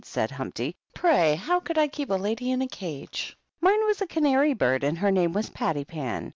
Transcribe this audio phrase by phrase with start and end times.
[0.03, 3.37] said Humpty." Pray, how could I keep a lady in a cage?
[3.61, 6.29] Mine was a canary bird, and her name was Pattypan.